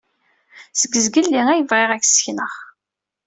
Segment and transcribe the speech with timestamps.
[0.79, 1.15] Seg zik
[1.49, 2.53] ay bɣiɣ ad k-ssneɣ.